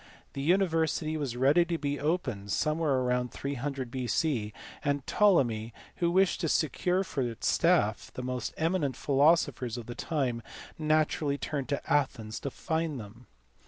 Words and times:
The 0.33 0.41
university 0.41 1.15
was 1.15 1.37
ready 1.37 1.63
to 1.65 1.77
be 1.77 1.99
opened 1.99 2.51
somewhere 2.51 3.07
about 3.07 3.29
300 3.33 3.91
B.C., 3.91 4.51
and 4.83 5.05
Ptolemy, 5.05 5.75
who 5.97 6.09
wished 6.09 6.41
to 6.41 6.49
secure 6.49 7.03
for 7.03 7.21
its 7.21 7.45
staff 7.45 8.09
the 8.11 8.23
most 8.23 8.51
eminent 8.57 8.95
philosophers 8.97 9.77
of 9.77 9.85
the 9.85 9.93
time, 9.93 10.41
naturally 10.79 11.37
turned 11.37 11.69
to 11.69 11.87
Athens 11.87 12.39
to 12.39 12.49
find 12.49 12.99
them. 12.99 13.27